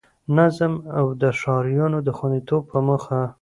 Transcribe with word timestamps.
نظم 0.37 0.73
او 0.99 1.05
د 1.21 1.23
ښاريانو 1.39 1.99
د 2.07 2.09
خوندیتوب 2.17 2.61
په 2.71 2.77
موخه 2.87 3.21